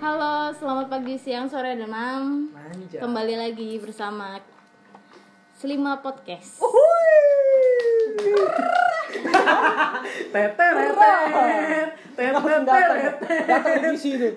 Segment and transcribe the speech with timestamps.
[0.00, 2.48] Halo, selamat pagi, siang, sore, dan malam.
[2.56, 3.04] Manja.
[3.04, 4.40] Kembali lagi bersama
[5.52, 6.56] Selima Podcast.
[10.32, 10.74] Tetet.
[13.44, 14.28] datang di sini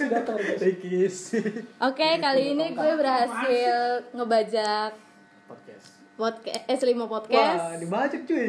[0.00, 1.36] sudah datang di.
[1.76, 5.09] Oke, kali ini gue berhasil ngebajak
[6.20, 6.68] Podcast.
[6.68, 7.80] podcast eh Selima Wah, Podcast.
[7.80, 8.48] dibajak cuy.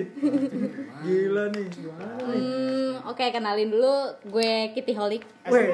[1.08, 1.66] Gila nih.
[1.72, 2.42] Gimana nih?
[2.44, 3.96] Hmm, oke kenalin dulu
[4.28, 5.24] gue Kitty Holik.
[5.48, 5.72] Weh.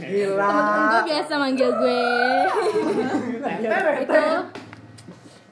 [0.00, 0.40] Gila.
[0.40, 2.00] Temen-temen gue biasa manggil gue
[3.96, 4.24] itu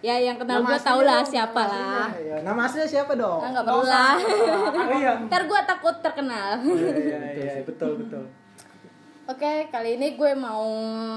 [0.04, 2.08] ya yang kenal gue tau lah siapa lah.
[2.20, 3.40] Ya, nama aslinya siapa dong?
[3.40, 4.16] Nah, perlu lah.
[4.20, 5.12] Oh iya.
[5.28, 6.60] Ntar gue takut terkenal.
[6.60, 8.24] Iya, iya, betul, betul.
[9.24, 10.68] Oke, kali ini gue mau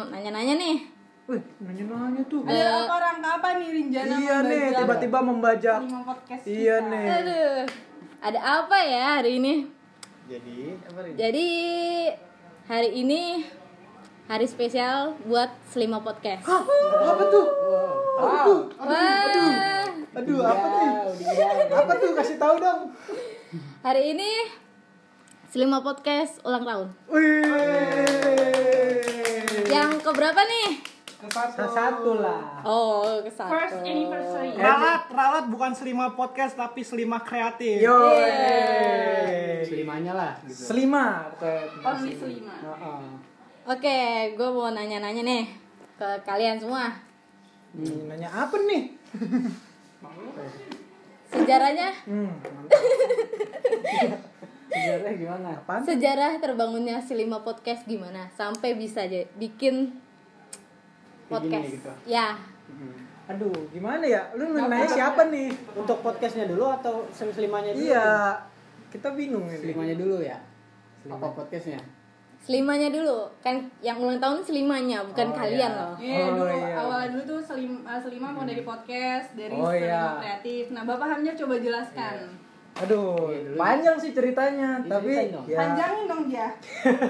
[0.08, 0.97] nanya-nanya nih.
[1.27, 2.40] Wih, nanya-nanya tuh.
[2.48, 5.20] Ada apa rangka apa nih Rinjana Iya nih, tiba-tiba
[6.08, 6.88] podcast Iya kita?
[6.88, 7.03] nih.
[7.20, 7.58] Aduh,
[8.23, 9.53] ada apa ya hari ini?
[10.31, 11.13] Jadi, apa nih?
[11.20, 11.48] Jadi
[12.72, 13.44] hari ini
[14.31, 16.47] hari spesial buat Selima Podcast.
[16.47, 17.47] Apa tuh?
[18.16, 18.59] Apa tuh?
[18.80, 19.84] Wah,
[20.23, 20.89] Aduh, apa nih?
[21.75, 22.12] Apa tuh?
[22.16, 22.95] Kasih tahu dong.
[23.84, 24.47] hari ini
[25.52, 26.88] Selima Podcast ulang tahun.
[27.12, 27.44] Wih.
[29.67, 30.95] Yang keberapa nih?
[31.68, 33.50] Satu lah Oh, ke satu.
[33.50, 34.54] First anniversary.
[34.54, 37.82] Ralat, ralat bukan selima podcast tapi selima kreatif.
[37.82, 37.98] Yo.
[39.59, 42.54] selimanya lah gitu Selima bukan Only selima.
[42.56, 43.02] Heeh.
[43.68, 44.00] Oke,
[44.32, 45.44] gue mau nanya-nanya nih
[45.98, 46.88] ke kalian semua.
[47.74, 48.84] Hmm, nanya apa nih?
[51.28, 52.31] Sejarahnya, Hmm,
[54.70, 55.84] sejarahnya gimana apaan?
[55.84, 58.31] sejarah terbangunnya Selima Podcast gimana?
[58.31, 59.04] Sampai bisa
[59.36, 59.92] bikin
[61.30, 61.67] podcast.
[61.70, 61.92] gitu.
[62.06, 62.36] Ya,
[63.28, 64.23] Aduh, gimana ya?
[64.33, 65.52] Lu nanya siapa nih?
[65.73, 68.39] untuk podcastnya dulu atau sem selimanya dulu Iya,
[68.88, 69.59] kita bingung ini.
[69.59, 70.39] selimanya dulu ya
[71.06, 71.80] apa podcastnya
[72.38, 73.28] selimanya dulu.
[73.38, 75.80] Kan yang ulang tahun selimanya, bukan Oh, kalian iya.
[75.81, 75.94] loh.
[75.97, 76.75] Iya Oh, dulu iya.
[76.78, 80.03] awalnya dulu tuh selim, uh, selima mau dari podcast dari Oh, selima iya.
[80.18, 80.63] kreatif.
[80.72, 82.16] Nah bapak Hamnya coba jelaskan.
[82.23, 82.47] Iya,
[82.86, 83.58] dulu.
[83.58, 85.46] panjang sih ceritanya, tapi Diceritain dong.
[85.50, 85.58] ya.
[85.58, 86.48] Panjangin dong dia.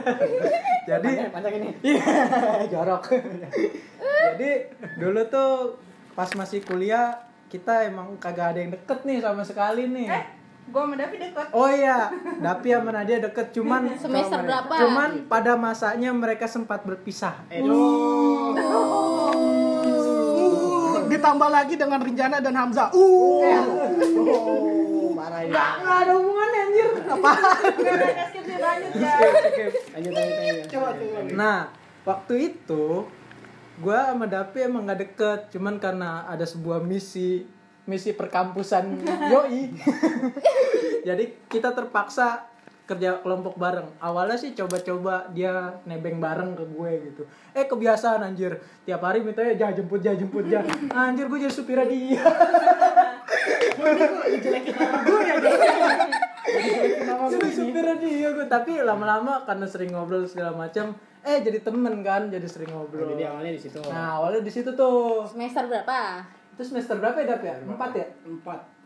[0.89, 1.69] Jadi, panjang, panjang ini
[2.71, 3.03] jorok
[4.37, 4.51] jadi
[4.99, 5.51] dulu tuh
[6.13, 7.15] pas masih kuliah
[7.47, 10.07] kita emang kagak ada yang deket nih sama sekali nih.
[10.11, 10.23] Eh,
[10.67, 11.47] gua sama Davi deket.
[11.55, 12.11] Oh iya,
[12.43, 14.73] Dapi sama Nadia deket cuman Semester berapa?
[14.83, 17.39] cuman pada masanya mereka sempat berpisah.
[17.47, 17.63] Eh,
[21.07, 22.91] ditambah lagi dengan Rinjana dan Hamzah.
[22.91, 23.39] Uh.
[23.47, 24.76] oh,
[25.27, 26.89] marah ya Nggak ada hubungannya anjir.
[27.03, 27.31] Apa?
[27.75, 29.33] Gak ada skip dia lanjut lanjut
[29.91, 31.19] lanjut lanjut Coba coba.
[31.35, 31.59] Nah,
[32.07, 32.83] waktu itu
[33.77, 37.45] gua sama Dapi emang nggak deket, cuman karena ada sebuah misi
[37.87, 39.75] misi perkampusan yoi.
[41.07, 42.47] Jadi kita terpaksa
[42.87, 43.99] kerja kelompok bareng.
[43.99, 47.27] Awalnya sih coba-coba dia nebeng bareng ke gue gitu.
[47.51, 48.55] Eh kebiasaan anjir.
[48.87, 50.63] Tiap hari mintanya jah jemput jah jemput jah.
[50.95, 52.23] Anjir gue jadi supirnya dia.
[57.27, 58.47] jadi supirnya dia gue.
[58.47, 60.95] Tapi lama-lama karena sering ngobrol segala macam,
[61.27, 63.11] eh jadi temen kan, jadi sering ngobrol.
[63.11, 65.27] jadi awalnya di situ Nah awalnya di situ tuh.
[65.27, 66.23] Semester berapa?
[66.55, 67.59] Itu semester berapa ya Dap ya?
[67.67, 68.07] Empat ya?
[68.23, 68.76] empat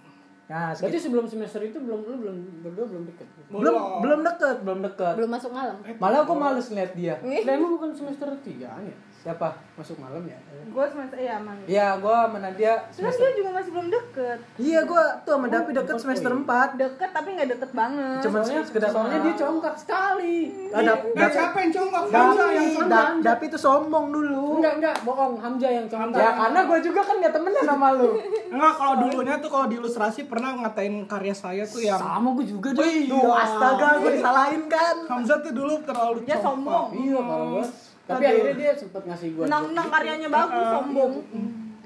[0.52, 4.80] Nah, berarti sebelum semester itu belum lu belum berdua belum deket belum belum deket, belum
[4.84, 5.14] deket.
[5.16, 5.80] Belum masuk malam.
[5.96, 7.16] Malah aku males ngeliat dia.
[7.24, 9.54] dan emang bukan semester tiga ya Siapa?
[9.74, 10.38] masuk malam ya
[10.68, 11.58] Gua semester iya aman.
[11.64, 13.22] Iya, gua sama Nadia Terus semester.
[13.24, 14.38] dia juga masih belum deket.
[14.56, 16.46] Iya, gua tuh sama Dapi deket semester 4.
[16.76, 18.22] Deket tapi nggak deket banget.
[18.22, 20.38] Cuman soalnya sekedar soalnya dia congkak sekali
[20.70, 22.04] Ah, Dap, Eh, Dap, siapa yang congkak?
[22.08, 23.08] Hamzah yang congkak.
[23.22, 24.46] Dapi tuh sombong dulu.
[24.58, 28.10] enggak enggak bohong Hamzah yang congkak Ya karena gua juga kan gak temenan sama lu.
[28.48, 32.46] Enggak, kalau dulunya tuh kalau di ilustrasi pernah ngatain karya saya tuh yang sama gue
[32.48, 34.96] juga deh Tuh, astaga, gua disalahin kan.
[35.08, 36.44] Hamzah tuh dulu terlalu Dia congkak.
[36.44, 36.88] sombong.
[36.96, 37.66] iya kalau gue
[38.12, 38.34] tapi Aduh.
[38.36, 41.14] akhirnya dia sempet ngasih gue Nang-nang karyanya bagus, sombong.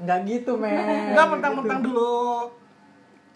[0.01, 1.13] Enggak gitu, men.
[1.13, 2.49] Enggak mentang-mentang dulu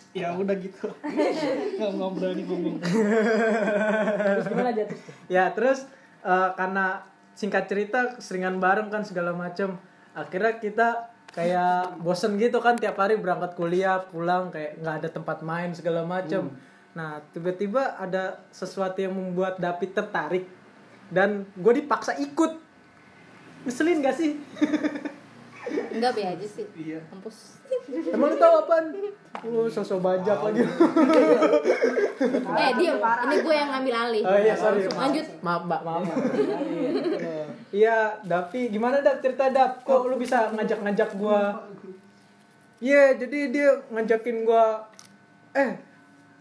[0.09, 0.89] Ya udah gitu.
[1.78, 2.75] Enggak enggak berani ngomong.
[2.81, 4.97] terus gimana jatuh
[5.29, 5.79] Ya, terus
[6.25, 7.05] eh, karena
[7.37, 9.78] singkat cerita seringan bareng kan segala macem
[10.17, 10.87] Akhirnya kita
[11.29, 16.02] kayak bosen gitu kan tiap hari berangkat kuliah, pulang kayak nggak ada tempat main segala
[16.02, 16.49] macem
[16.97, 20.46] Nah, tiba-tiba ada sesuatu yang membuat David tertarik
[21.14, 22.68] dan gue dipaksa ikut.
[23.66, 24.32] Ngeselin gak sih?
[25.94, 26.66] Enggak be aja sih.
[26.73, 27.00] Iya.
[27.11, 27.61] Kampus.
[28.09, 28.90] Emang lu tau apaan?
[29.46, 30.66] Lu sosok bajak lagi.
[32.50, 32.97] Eh, diam.
[33.00, 34.23] Ini gue yang ngambil alih.
[34.26, 34.84] Oh iya, sorry.
[34.90, 35.26] Lanjut.
[35.46, 36.03] Maaf, Mbak, maaf.
[37.70, 39.85] Iya, Davi, gimana Dap cerita Dap?
[39.85, 41.53] Kok lu bisa ngajak-ngajak gua?
[42.82, 44.82] Iya, jadi dia ngajakin gua
[45.53, 45.78] eh,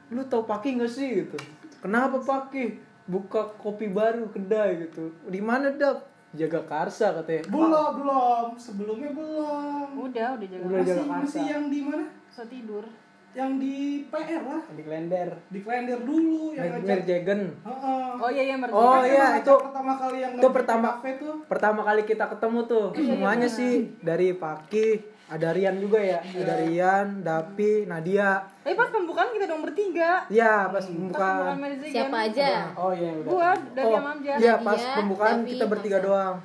[0.09, 1.37] lu tau Paki gak sih gitu?
[1.85, 2.89] Kenapa Paki?
[3.09, 8.47] buka kopi baru kedai gitu di mana dap jaga karsa katanya Belum, belum.
[8.55, 9.87] Sebelumnya belum.
[9.99, 10.63] Udah, udah jaga.
[10.63, 11.23] Udah Masih, jaga karsa.
[11.23, 12.07] masih yang di mana?
[12.29, 12.85] So tidur.
[13.31, 13.77] Yang di
[14.09, 14.63] PR lah.
[14.69, 15.29] Di kalender.
[15.47, 16.89] Di Klender dulu yang ngajak.
[16.99, 18.09] Merjagen Heeh.
[18.19, 21.35] Oh iya iya oh Kan iya yang itu pertama kali yang itu pertama tuh.
[21.47, 24.89] pertama kali kita ketemu tuh semuanya sih dari Paki
[25.29, 30.25] ada Rian juga ya ada Rian Dapi Nadia Tapi pas pembukaan kita dong bertiga.
[30.27, 31.93] ya pas Pas pembukaan pembukaan Merzigan.
[31.93, 32.49] Siapa aja?
[32.73, 33.29] Oh iya udah.
[33.29, 34.33] Gua dari oh Amamja.
[34.37, 36.09] iya pas Nadia, pembukaan Dapi, kita bertiga Hamzah.
[36.09, 36.37] doang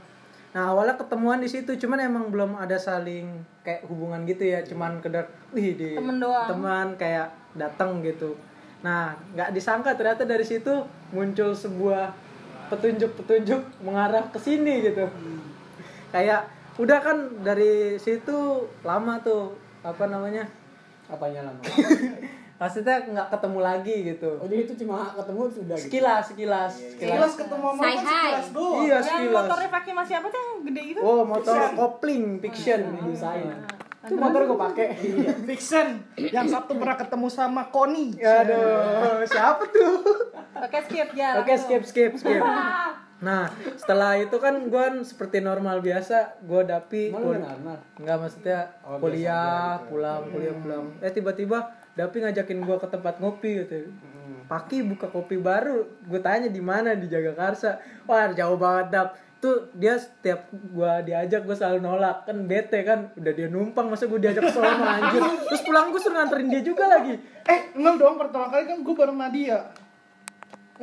[0.54, 3.26] nah awalnya ketemuan di situ cuman emang belum ada saling
[3.62, 6.46] kayak hubungan gitu ya cuman kedar wih di Temen doang.
[6.46, 7.26] teman kayak
[7.58, 8.38] datang gitu
[8.86, 10.70] nah nggak disangka ternyata dari situ
[11.10, 12.14] muncul sebuah
[12.70, 15.10] petunjuk-petunjuk mengarah ke sini gitu
[16.10, 16.46] kayak
[16.76, 18.38] udah kan dari situ
[18.82, 20.48] lama tuh apa namanya
[21.06, 21.62] Apanya lama?
[22.56, 25.86] maksudnya nggak ketemu lagi gitu Oh jadi itu cuma ketemu sudah gitu.
[25.86, 28.74] sekilas sekilas Sekilas ketemu sama kan sekilas doang.
[28.80, 31.00] iya Yang sekilas motornya pakai masih apa tuh yang gede gitu?
[31.02, 33.48] oh motor kopling fiction Desain.
[34.02, 34.88] itu motor gue pakai
[35.44, 35.88] Vixen
[36.18, 38.16] yang Sabtu pernah ketemu sama Koni.
[38.16, 39.96] aduh siapa tuh
[40.54, 41.40] Pakai skip ya.
[41.40, 42.40] oke skip skip skip
[43.24, 47.40] nah setelah itu kan gue seperti normal biasa gue dapi kul-
[47.96, 49.88] nggak maksudnya Oh, biasa kuliah aja gitu.
[49.90, 50.84] pulang kuliah pulang.
[51.00, 51.58] Eh tiba-tiba
[51.94, 53.88] dapi ngajakin gue ke tempat ngopi gitu.
[53.88, 54.44] Hmm.
[54.46, 57.80] Paki buka kopi baru gue tanya di mana di Jagakarsa.
[58.04, 59.10] Wah jauh banget dap.
[59.40, 62.24] Tuh dia setiap gua diajak gue selalu nolak.
[62.24, 65.20] Kan bete kan udah dia numpang masa gue diajak ke sono anjir.
[65.48, 67.16] Terus pulang gue suruh nganterin dia juga lagi.
[67.44, 69.60] Eh, enggak dong pertama kali kan gue bareng Nadia.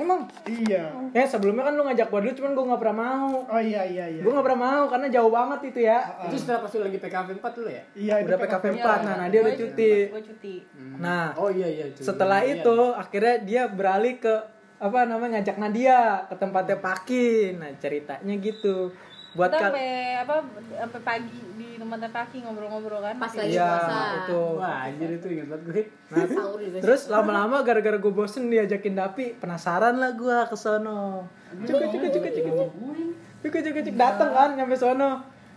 [0.01, 0.85] Emang Iya.
[1.11, 4.05] ya sebelumnya kan lu ngajak gue dulu cuman gue nggak pernah mau Oh iya iya
[4.09, 4.21] iya.
[4.21, 7.29] gue nggak pernah mau karena jauh banget itu ya Itu setelah pas lu lagi PKV
[7.35, 7.83] 4 dulu ya?
[7.93, 8.63] Iya, udah PKV.
[8.63, 10.55] PKP 4 nah, nah dia udah cuti Gue cuti.
[10.97, 12.01] nah Oh iya iya itu.
[12.01, 12.59] setelah Iya.
[12.59, 14.35] itu akhirnya dia beralih ke
[14.79, 18.89] apa namanya ngajak Nadia ke tempatnya Paki nah ceritanya gitu
[19.31, 19.89] buat Kita kal sampai
[20.19, 20.35] apa
[20.75, 23.15] sampai pagi di tempatnya pagi ngobrol-ngobrol kan.
[23.17, 23.99] Pas lagi Iya, puasa.
[24.19, 24.41] itu.
[24.57, 25.83] Wah anjir itu ingat banget gue.
[26.11, 26.25] Nah,
[26.79, 31.31] terus lama-lama gara-gara gue bosen diajakin Dapi penasaran lah gue ke sono.
[31.61, 32.55] Cukup cukup cukup cukup.
[33.41, 33.97] cukup cukup cukup.
[33.97, 35.11] Dateng kan nyampe sono.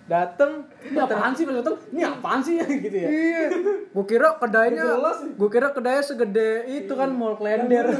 [0.04, 1.80] Dateng Ini apaan sih pas datang?
[1.90, 3.08] Ini apaan sih gitu ya?
[3.08, 3.44] iya.
[3.88, 4.84] Gue kira kedainya
[5.34, 7.88] gue kira kedainya segede itu kan mall klender.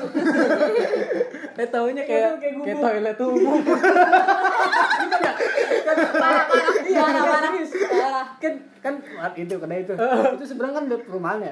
[1.54, 3.62] Eh taunya kayak kayak toilet umum
[6.12, 7.52] Parah, parah, parah, parah.
[7.64, 8.26] Parah.
[8.42, 8.54] kan
[8.84, 8.94] kan
[9.40, 9.94] itu kedai itu.
[10.36, 11.52] Itu seberang kan perumahannya.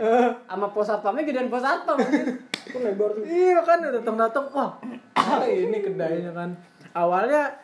[0.50, 3.24] Sama pos satpamnya gedean pos satpam itu lebar tuh.
[3.24, 4.75] Iya kan datang datang wah.
[5.15, 6.57] Apa ini kedainya kan.
[6.92, 7.61] Awalnya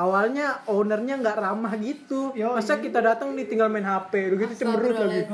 [0.00, 2.32] awalnya ownernya nggak ramah gitu.
[2.32, 5.28] Masa kita datang ditinggal main hp udah gitu cemberut lagi.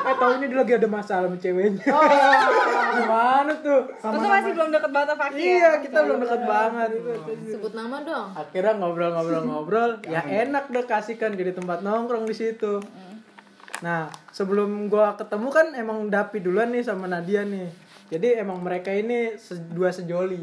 [0.00, 1.84] Eh taunya dia lagi ada masalah sama ceweknya.
[2.98, 3.80] Gimana tuh?
[3.86, 6.90] Terus masih belum deket banget sama iya kita belum dekat banget.
[7.54, 8.26] Sebut nama dong.
[8.34, 9.90] akhirnya ngobrol-ngobrol-ngobrol.
[10.10, 12.82] Ya enak deh kasihkan jadi tempat nongkrong di situ.
[13.86, 18.90] Nah sebelum gua ketemu kan emang Dapi duluan nih sama Nadia nih jadi emang mereka
[18.90, 20.36] ini se- dua sejoli.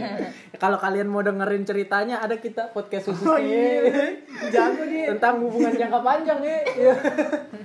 [0.56, 4.20] Kalau kalian mau dengerin ceritanya ada kita podcast khusus nih.
[4.48, 6.92] jago dia tentang hubungan jangka panjang ya Iya.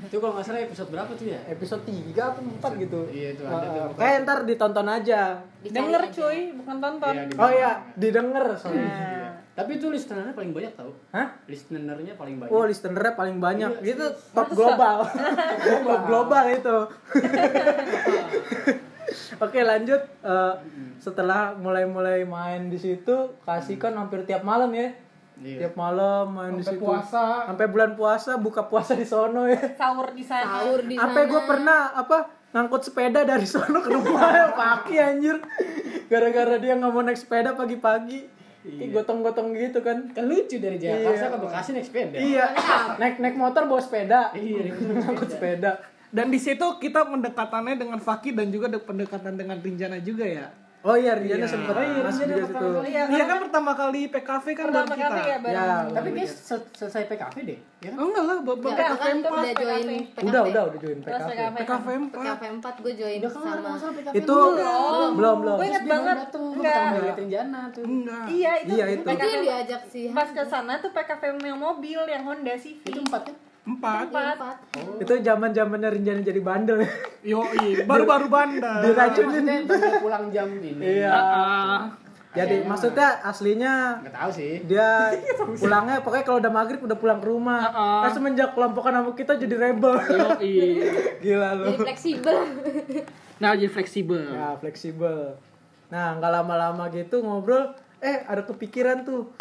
[0.02, 1.38] itu kalau nggak salah episode berapa tuh ya?
[1.48, 3.00] Episode 3 atau 4 gitu.
[3.08, 3.96] Iya, itu ada tuh.
[3.96, 5.22] kayak ntar ditonton aja.
[5.60, 6.12] Dicari Denger aja.
[6.12, 7.14] cuy, bukan tonton.
[7.14, 9.28] Iya, oh iya didengar soalnya.
[9.54, 10.90] Tapi itu listenernya paling banyak tau.
[11.12, 11.28] Hah?
[11.46, 12.50] Listenernya paling banyak.
[12.50, 13.70] Oh, listenernya paling banyak.
[13.84, 15.04] Itu top global.
[15.86, 16.76] top global itu.
[19.44, 20.02] Oke, lanjut.
[20.22, 20.54] Eh,
[20.98, 24.90] setelah mulai-mulai main di situ, kasih kan hampir tiap malam ya.
[25.40, 25.58] Iya.
[25.66, 26.84] Tiap malam main di Sampai situ.
[26.84, 27.24] puasa.
[27.48, 29.56] Sampai bulan puasa buka puasa di sono ya.
[29.74, 30.44] Sahur di sana.
[30.60, 31.04] Sahur di sana.
[31.08, 32.18] Sampai gue pernah apa
[32.50, 35.40] ngangkut sepeda dari sono ke rumah pagi anjir.
[36.06, 38.42] Gara-gara dia nggak mau naik sepeda pagi-pagi.
[38.60, 40.12] Ih, Gotong-gotong gitu kan.
[40.12, 42.46] kan lucu dari Jakarta ke Bekasi naik sepeda Iya,
[43.00, 44.36] naik naik motor bawa sepeda.
[44.36, 45.80] Iya, ngangkut sepeda.
[46.10, 50.50] Dan di situ kita pendekatannya dengan Fakih dan juga pendekatan dengan Rinjana juga ya.
[50.80, 52.68] Oh iya, Rijana sempat masuk juga situ.
[52.88, 55.12] Iya, Iya kan pertama kali PKV kan pertama baru kita.
[55.12, 55.60] kali ya bareng.
[55.60, 58.96] Ya, tapi dia sel- selesai PKV deh ya kan Oh, enggak lah, bapak Enggak, PKV
[58.96, 59.28] kan 4.
[59.28, 59.88] udah join
[60.24, 61.28] udah udah udah join PKV.
[61.28, 61.56] PKP.
[61.60, 62.16] PKV 4.
[62.16, 63.52] PKP 4 gue join sama
[64.16, 64.38] Itu
[65.12, 65.58] belum belum.
[65.60, 66.18] Gue inget banget.
[66.32, 66.56] Enggak.
[66.56, 68.26] pertama kali liatin Jana tuh Enggak.
[68.32, 68.72] Iya, itu.
[68.72, 69.04] Iya, itu.
[69.04, 70.06] Itu yang diajak sih.
[70.16, 72.88] Pas ke sana tuh PKV yang mobil yang Honda Civic.
[72.88, 73.36] itu empat kan
[73.70, 74.06] Empat.
[74.10, 74.56] Empat.
[74.98, 76.82] Itu zaman zamannya Rinjana jadi bandel.
[77.22, 77.46] Yo,
[77.86, 78.82] baru-baru bandar.
[78.82, 79.70] Diracunin.
[79.70, 81.14] maksudnya pulang jam ini Iya.
[82.30, 85.10] Jadi maksudnya aslinya nggak tahu sih dia
[85.62, 87.62] pulangnya pokoknya kalau udah maghrib udah pulang ke rumah.
[88.06, 89.98] Eh semenjak kelompokan sama kita jadi rebel.
[90.38, 90.94] iya.
[91.26, 91.66] Gila lu.
[91.74, 92.38] Jadi fleksibel.
[93.42, 94.22] Nah, jadi fleksibel.
[94.30, 95.42] Ya fleksibel.
[95.90, 99.34] Nah, nggak lama-lama gitu ngobrol, eh ada kepikiran tuh.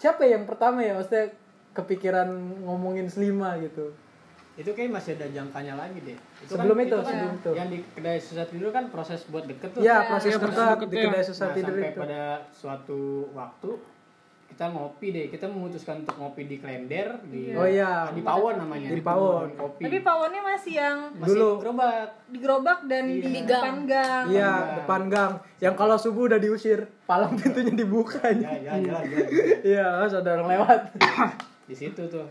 [0.00, 1.36] Siapa yang pertama ya maksudnya
[1.74, 2.28] kepikiran
[2.62, 3.90] ngomongin selima gitu.
[4.54, 7.50] itu kayak masih ada jangkanya lagi deh itu Sebelum kan, itu, kan sebelum itu.
[7.52, 10.70] yang di kedai susah tidur kan proses buat deket tuh Iya, proses Iya, proses dekat
[10.72, 11.02] deket di ya.
[11.04, 12.00] kedai susah Nah, tidur sampai itu.
[12.00, 12.22] pada
[12.54, 13.00] suatu
[13.32, 13.70] waktu
[14.46, 18.06] kita ngopi deh kita memutuskan untuk ngopi di Klender di Oh iya.
[18.08, 19.50] di Pawon namanya Di Pawon.
[19.52, 21.50] kopi Tapi pawonnya masih yang masih Dulu.
[21.58, 24.24] gerobak di gerobak dan di Di depan gang.
[24.30, 25.32] Iya, depan gang.
[25.58, 28.48] Yang kalau subuh udah diusir, palang pintunya dibuka ya aja.
[28.54, 29.28] ya jalan jalan
[29.66, 30.80] Iya, harus ada orang lewat.
[31.64, 32.26] di situ tuh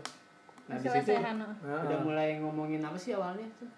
[0.64, 1.36] nah di situ lesehan.
[1.60, 3.68] udah mulai ngomongin apa sih awalnya tuh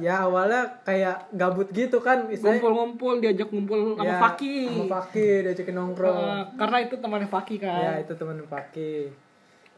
[0.00, 2.56] Ya awalnya kayak gabut gitu kan, istilahnya.
[2.56, 4.56] Ngumpul-ngumpul diajak ngumpul sama Ya, Faki.
[4.72, 6.16] Sama Faki, diajakin nongkrong.
[6.24, 7.80] Eh, karena itu temannya Faki kan.
[7.84, 9.12] Ya itu temen Paki.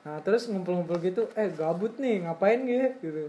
[0.06, 2.86] Nah terus ngumpul-ngumpul gitu, eh gabut nih ngapain gitu?
[3.02, 3.22] gitu.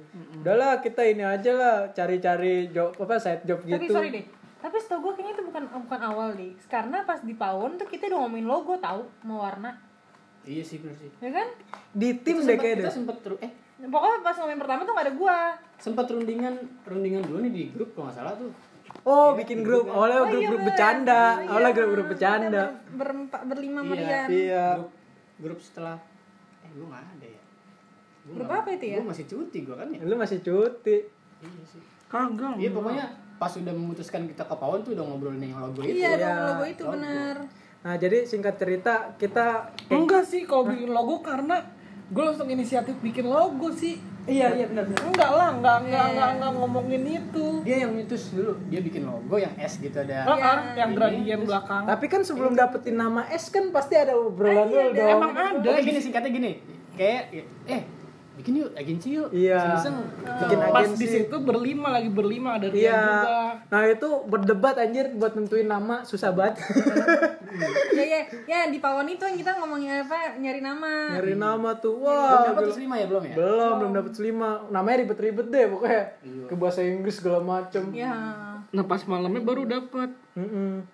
[0.45, 3.97] Udahlah kita ini aja lah cari-cari job apa side job Tapi gitu.
[3.97, 4.25] sorry deh.
[4.61, 6.53] Tapi setahu gue kayaknya itu bukan bukan awal deh.
[6.69, 9.73] Karena pas di pawon tuh kita udah ngomongin logo tahu mau warna.
[10.47, 11.47] Iya sih bener sih Ya kan?
[11.91, 15.05] Di tim deh sempet- kayak kita sempet ru- eh Pokoknya pas ngomongin pertama tuh gak
[15.05, 15.39] ada gua.
[15.77, 18.49] sempat rundingan rundingan dulu nih di grup kalau nggak salah tuh
[19.03, 21.69] Oh bikin grup, awalnya Oh, grup-grup iya, bercanda, iya.
[21.69, 22.63] grup-grup bercanda.
[22.89, 23.85] Berempat berlima Iya.
[23.85, 24.27] Marian.
[24.27, 24.65] Iya.
[24.73, 24.89] grup
[25.37, 25.95] grup setelah
[26.59, 27.41] eh gue nggak ada ya
[28.23, 28.97] Gua Grup nggak- apa itu ya?
[28.97, 30.97] gua masih cuti gue kan ya Lu masih cuti.
[31.37, 32.53] iya sih Kagak.
[32.55, 33.05] iya pokoknya
[33.37, 36.25] pas udah memutuskan kita ke Pawon tuh udah ngobrolin yang logo itu Iya, Iya.
[36.25, 37.35] dong logo itu bener.
[37.87, 41.63] Nah jadi singkat cerita kita Enggak sih kalau bikin logo karena
[42.11, 43.95] gue langsung inisiatif bikin logo sih.
[44.27, 45.07] iya iya benar benar.
[45.07, 47.47] Enggak lah, enggak enggak enggak, enggak ngomongin itu.
[47.63, 51.47] dia yang nyetus dulu dia bikin logo yang S gitu ada Ah, ah, yang gradient
[51.47, 51.87] belakang.
[51.87, 55.07] Tapi kan sebelum dapetin nama S kan pasti ada obrolan dulu dong.
[55.15, 55.79] Emang ada.
[55.79, 56.51] Gini singkatnya gini
[56.99, 57.23] kayak
[57.71, 57.81] eh
[58.37, 59.57] bikin yuk agensi yuk Iya.
[59.57, 59.97] Iseng-iseng.
[60.21, 60.99] Bikin Pas agensi.
[60.99, 63.01] di situ berlima lagi berlima ada Rian Iya.
[63.01, 63.37] juga.
[63.67, 66.61] Nah itu berdebat anjir buat nentuin nama susah banget.
[67.97, 71.17] ya ya ya di pawon itu yang kita ngomongin apa nyari nama.
[71.17, 71.97] Nyari nama tuh.
[71.97, 72.29] belum Wah.
[72.45, 72.61] dapat gila.
[72.63, 74.49] terus lima ya belum ya Belum, belum dapet selima.
[74.69, 76.03] Namanya ribet-ribet deh pokoknya.
[76.45, 77.89] Ke bahasa Inggris segala macem.
[77.89, 78.13] Ya.
[78.67, 80.13] Nah pas malamnya baru dapat.
[80.33, 80.85] Mm-mm.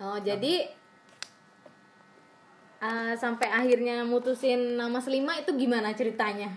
[0.00, 0.64] Oh, jadi
[2.80, 6.48] eh, sampai akhirnya mutusin nama Selima itu gimana ceritanya?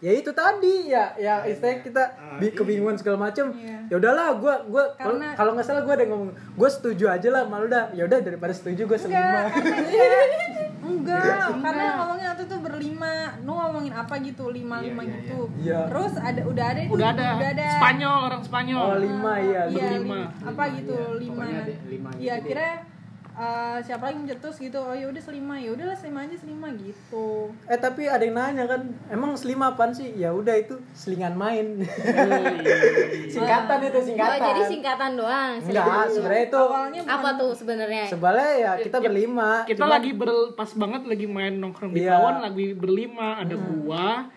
[0.00, 2.02] Ya itu tadi ya, ya istilahnya kita
[2.40, 3.52] bi- kebingungan segala macem.
[3.52, 3.84] Iya.
[3.86, 7.28] Ya udahlah, gua gua kalau- Karena- kalau nggak salah gua ada ngomong, gua setuju aja
[7.28, 7.92] lah, malu dah.
[7.92, 9.44] Ya udah daripada setuju gua selima.
[9.52, 10.24] Enggak, karena
[10.80, 11.20] enggak.
[11.20, 13.12] Enggak, karena ngomongnya waktu itu berlima.
[13.40, 15.38] Lu ngomongin apa gitu, lima lima iya, gitu.
[15.58, 15.80] iya.
[15.86, 17.28] Terus ada udah ada itu, Udah ada.
[17.36, 17.66] udah ada.
[17.76, 18.80] Spanyol orang Spanyol.
[18.80, 19.62] Oh lima ya.
[19.66, 20.16] Iya, Berlima.
[20.16, 21.44] lim- apa gitu, Iya, lima.
[21.86, 22.46] lima Iya, deh.
[22.48, 22.68] kira
[23.40, 24.76] eh, siapa lagi mencetus gitu.
[24.76, 27.48] Oh ya udah selima, ya udahlah selima aja selima gitu.
[27.64, 30.12] Eh tapi ada yang nanya kan, emang selima apaan sih?
[30.14, 31.80] Ya udah itu selingan main.
[33.32, 34.38] singkatan itu Oh, singkatan.
[34.44, 35.52] jadi singkatan doang.
[35.58, 38.04] Enggak, sebenarnya itu Awalnya Apa tuh sebenarnya?
[38.06, 39.50] sebenarnya ya kita berlima.
[39.64, 42.18] Kita Cuman- lagi ber, pas banget lagi main nongkrong di Iya.
[42.40, 44.28] Lagi berlima ada gua,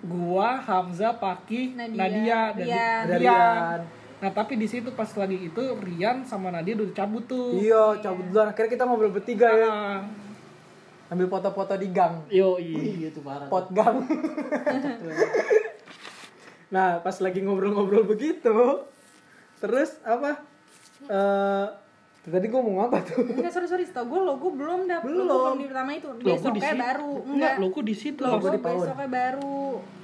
[0.00, 2.66] gua, Hamzah, Paki, Nadia, Nadia, dan
[3.08, 3.18] Rian.
[3.18, 3.80] Rian.
[4.18, 7.54] Nah tapi di situ pas lagi itu Rian sama Nadia udah cabut tuh.
[7.54, 8.50] Iya, cabut duluan.
[8.50, 10.02] Akhirnya kita ngobrol bertiga ya.
[11.08, 12.26] Ambil foto-foto di gang.
[12.28, 12.82] Yo iya.
[12.82, 14.02] iya tuh parah Pot gang.
[16.74, 18.84] nah, pas lagi ngobrol-ngobrol begitu,
[19.62, 20.44] terus apa?
[21.08, 21.66] Eh
[22.28, 23.24] tadi gua mau apa tuh?
[23.24, 25.24] Enggak, sorry sorry, setahu gue logo belum dapet Belum.
[25.24, 26.08] Logo belum di pertama itu.
[26.20, 27.12] Di Besoknya baru.
[27.24, 27.54] Enggak, Enggak.
[27.56, 28.20] logo di situ.
[28.20, 28.84] Logo di Pawon.
[28.84, 29.62] besoknya baru.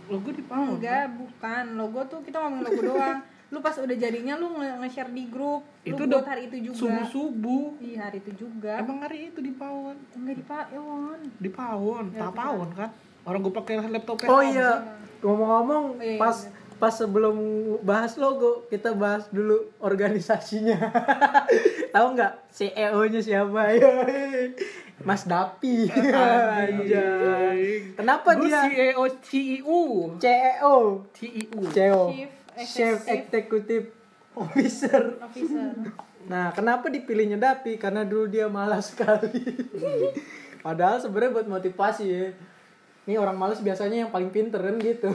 [0.09, 0.69] Logo di Pawon.
[0.81, 1.65] Enggak, bukan.
[1.77, 3.21] Logo tuh kita ngomongin logo doang.
[3.55, 5.63] Lu pas udah jadinya lu nge- nge-share di grup.
[5.63, 6.79] Lu Itu buat udah hari itu juga.
[6.83, 7.79] Subuh-subuh.
[7.79, 8.83] Iya, hari itu juga.
[8.83, 9.95] Emang hari itu di Pawon.
[10.11, 11.19] Enggak di Pawon.
[11.39, 12.91] Di Pawon, tak Pawon kan.
[13.23, 14.83] Orang gua pakai laptop Oh iya,
[15.23, 16.37] ngomong-ngomong Iya, iya, pas
[16.75, 17.39] pas sebelum
[17.81, 20.77] bahas logo kita bahas dulu organisasinya.
[21.95, 23.61] Tahu nggak CEO-nya siapa?
[23.79, 24.53] Yoi.
[25.01, 25.87] Mas Dapi.
[26.59, 27.95] Anjay.
[27.95, 29.81] Kenapa Gue dia CEO CEO
[30.19, 30.77] CEO?
[31.15, 32.03] CEO CEO.
[32.11, 32.31] Chief
[32.63, 33.91] Chef Executive
[34.35, 35.19] Officer.
[35.19, 35.75] Officer.
[36.25, 37.77] Nah, kenapa dipilihnya Dapi?
[37.77, 39.43] Karena dulu dia malas sekali.
[40.65, 42.33] Padahal sebenarnya buat motivasi ya.
[43.05, 45.13] Ini orang malas biasanya yang paling pinter kan gitu.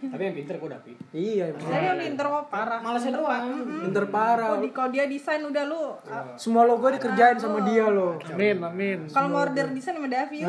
[0.00, 1.68] tapi yang pinter gue dapi iya, emang.
[1.68, 2.80] Saya yang pinter kok parah.
[2.80, 3.44] malasnya doang
[3.84, 4.56] pinter parah.
[4.56, 6.00] Oh, di, kalau dia desain udah lu.
[6.00, 8.16] uh, Semua logo dikerjain sama dia loh.
[8.32, 10.48] Amin amin Kalau mau order desain sama Davi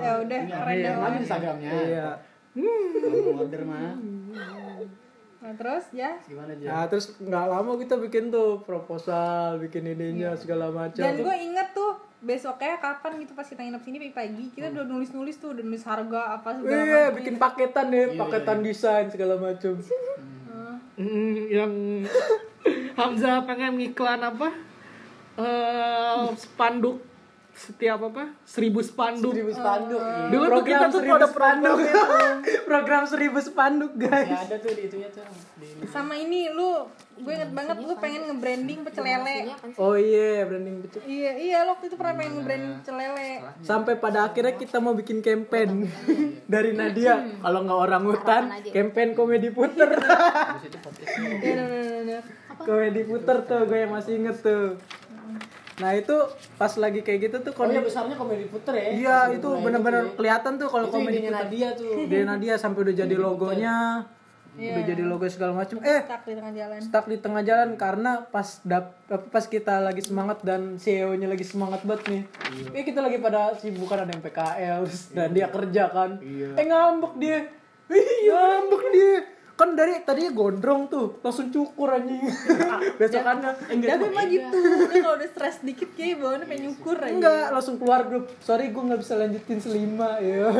[0.00, 0.94] Ya udah keren dah.
[1.04, 2.08] Ada Instagramnya Iya.
[2.56, 3.92] kalau mau order mah
[5.46, 6.18] Nah, terus ya.
[6.26, 10.98] gimana aja Nah, terus nggak lama kita bikin tuh proposal, bikin ininya segala macam.
[10.98, 15.38] Dan gue inget tuh besoknya kapan gitu pas kita nginep sini pagi-pagi kita udah nulis-nulis
[15.38, 17.14] tuh udah nulis harga apa segala Iya, macam.
[17.14, 19.78] bikin paketan deh, paketan desain segala macam.
[20.96, 21.72] Mm, yang
[22.98, 24.48] Hamzah pengen ngiklan apa?
[25.36, 27.04] Eh spanduk
[27.56, 28.36] setiap apa?
[28.44, 29.32] Seribu spanduk.
[29.32, 29.96] Seribu spanduk.
[30.28, 32.60] Dulu tuh kita tuh seribu ada spanduk program itu.
[32.68, 35.24] program seribu spanduk Ya guys ada tuh di itunya tuh.
[35.56, 36.84] Di Sama ini lu,
[37.16, 39.56] gue inget banget lu pengen nge-branding pecel lele.
[39.80, 43.30] oh iya branding betul Iya, iya lo waktu itu pernah pengen nge-branding pecel lele.
[43.64, 45.88] sampai pada akhirnya kita mau bikin campaign.
[46.52, 49.96] Dari Nadia kalau nggak orang hutan campaign komedi puter.
[51.40, 52.20] Iya,
[52.60, 54.76] komedi puter tuh gue yang masih inget tuh
[55.76, 56.16] nah itu
[56.56, 58.84] pas lagi kayak gitu tuh Oh iya komedi besarnya komedi puter ya.
[58.96, 61.92] iya itu bener-bener kelihatan tuh kalau komedi puter Nadia tuh.
[62.00, 63.76] Ide Nadia sampai udah jadi logonya
[64.56, 66.78] udah jadi logo segala macam eh Stuck di tengah jalan.
[66.80, 68.96] stuck di tengah jalan karena pas dap
[69.28, 72.22] pas kita lagi semangat dan CEO-nya lagi semangat banget nih.
[72.72, 76.10] Eh kita lagi pada sibukan ada yang PKL terus dan dia kerja kan.
[76.56, 77.38] Eh ngambek dia.
[77.92, 79.14] Ih, ngambek dia.
[79.56, 82.20] Kan dari tadi gondrong tuh, langsung cukur anjing.
[83.00, 84.58] Besokannya Tapi mah gitu,
[84.92, 87.08] dia kalau udah stres dikit kayak bawaannya pengen nyukur aja.
[87.08, 88.28] enggak langsung keluar grup.
[88.44, 90.52] Sorry gue nggak bisa lanjutin selima ya.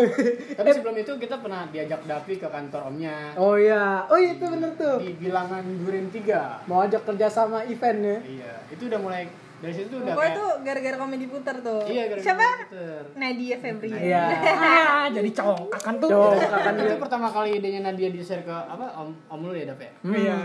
[0.57, 4.45] Tapi sebelum itu kita pernah diajak Davi ke kantor omnya oh iya, oh iya itu
[4.49, 4.97] bener tuh.
[4.97, 6.65] di bilangan Duren 3.
[6.65, 8.19] Mau ajak kerja sama event ya.
[8.25, 11.81] Iya, itu udah mulai dari situ tuh udah Pokoknya kayak tuh gara-gara komedi puter tuh.
[11.83, 12.49] Iya, gara-gara Siapa?
[12.63, 13.03] puter.
[13.15, 13.89] Nadia Febri.
[13.91, 14.25] Iya.
[14.97, 16.09] Ah, jadi congkak kan tuh.
[16.09, 19.65] Cowok akan itu pertama kali idenya Nadia di share ke apa om om lu ya
[19.65, 19.91] Dav ya?
[20.03, 20.39] Iya.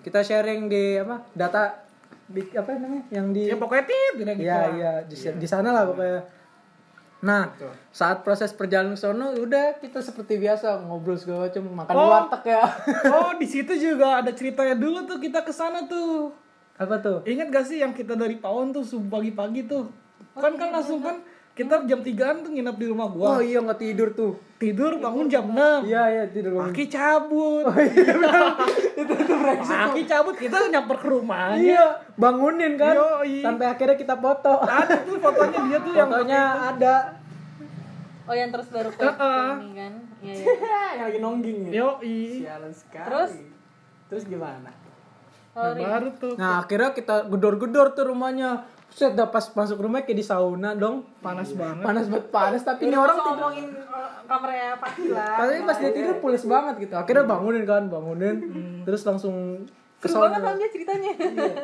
[0.00, 1.84] kita sharing di apa data
[2.24, 3.84] di apa namanya yang di Ya pokoknya
[4.16, 4.40] udah gitu.
[4.40, 4.70] ya lah.
[4.72, 6.22] iya di, di sana lah pokoknya
[7.20, 7.52] nah
[7.90, 12.08] saat proses perjalanan ke sono udah kita seperti biasa ngobrol segala macam makan Oh.
[12.08, 12.64] warteg ya
[13.12, 16.32] Oh, di situ juga ada ceritanya dulu tuh kita ke sana tuh.
[16.80, 19.84] Apa tuh Ingat gak sih yang kita dari Pawon tuh subuh pagi-pagi tuh?
[20.32, 21.20] Kan kan langsung kan
[21.50, 23.44] kita jam 3 tuh nginep di rumah oh gua.
[23.44, 25.84] iya nggak tidur tuh Tidur bangun jam 6.
[25.84, 27.64] iya iya tidur bangun Aki cabut.
[29.02, 31.60] itu tuh brengsek Aki cabut kita nyamper ke rumahnya.
[31.60, 31.84] iya
[32.16, 33.44] bangunin kan Yoi.
[33.44, 36.40] sampai akhirnya kita foto Ada tuh fotonya dia tuh yang fotonya
[36.72, 36.94] ada
[38.24, 39.50] Oh yang terus baru ke Heeh.
[39.58, 39.92] ini kan.
[40.22, 40.80] Iya, iya.
[40.96, 43.32] yang lagi nongging ya Yo, sialan sekali Terus?
[44.08, 44.70] terus gimana
[45.50, 45.82] Rin.
[45.82, 46.34] baru tuh.
[46.38, 48.64] Nah akhirnya kita gedor-gedor tuh rumahnya.
[48.90, 51.06] Set dah pas masuk rumah kayak di sauna dong.
[51.22, 51.86] Panas banget.
[51.86, 52.62] Panas banget panas.
[52.66, 53.28] Tapi ini Orang tidur.
[53.38, 55.26] ngomongin uh, kamarnya Fatila.
[55.38, 56.94] Tapi pas dia tidur pules banget gitu.
[56.98, 58.36] Akhirnya bangunin kan bangunin.
[58.82, 59.62] Terus langsung
[60.00, 61.12] ke Seru banget Hamzah ceritanya.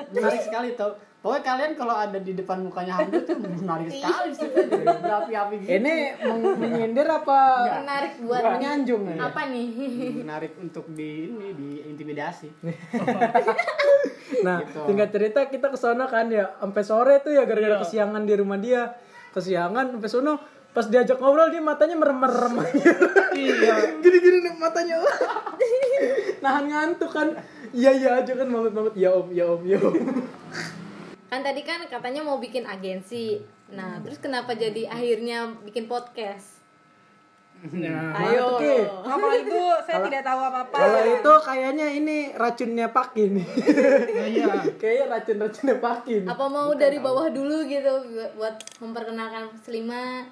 [0.07, 0.93] Menarik sekali tau.
[1.19, 4.47] Pokoknya kalian kalau ada di depan mukanya Hamzah tuh menarik sekali sih
[4.77, 5.71] berapi-api gitu.
[5.73, 7.39] Ini meng- menyindir apa
[7.81, 9.17] menarik buat menyanjung ya?
[9.25, 9.69] apa nih
[10.17, 12.49] Menarik untuk di ini di intimidasi.
[14.37, 14.81] Nah, Gitu.
[14.85, 18.59] tinggal cerita kita ke sana kan ya, sampai sore tuh ya gara-gara kesiangan di rumah
[18.59, 18.91] dia.
[19.31, 20.35] Kesiangan sampai sono
[20.77, 22.61] pas diajak ngobrol dia matanya merem-merem.
[23.33, 23.75] Iya.
[24.05, 25.01] Gini-gini nih matanya.
[26.45, 27.33] Nahan ngantuk kan.
[27.73, 29.97] Iya iya aja kan mamet-mamet ya Om, ya Om, ya Om.
[31.27, 36.55] kan tadi kan katanya mau bikin agensi nah terus kenapa jadi akhirnya bikin podcast
[37.57, 38.85] Nah, ayo Ki.
[38.85, 40.77] Apa itu saya tidak tahu apa-apa.
[40.77, 43.41] Kalau itu kayaknya ini racunnya Pakin.
[44.37, 44.61] iya.
[44.77, 46.23] Kayaknya racun-racunnya Pakin.
[46.29, 50.29] apa mau dari bawah dulu gitu bu- buat memperkenalkan Selima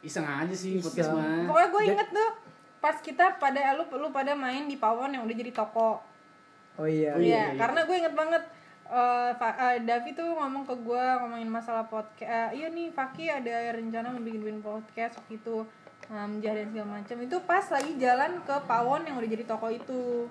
[0.00, 1.46] Iseng aja sih podcast mah.
[1.46, 2.30] Pokoknya gue inget tuh
[2.78, 5.98] pas kita pada lu lu pada main di Pawon yang udah jadi toko.
[6.78, 7.18] Oh iya.
[7.18, 8.42] Iya, karena gue inget banget
[8.88, 12.54] eh Fa- eh, Davi tuh ngomong ke gue ngomongin masalah podcast.
[12.54, 15.56] iya nih Faki ada rencana mau bikin bikin podcast waktu itu
[16.08, 17.16] Hamzah dan segala macam.
[17.20, 20.24] Itu pas lagi jalan ke Pawon yang udah jadi toko itu.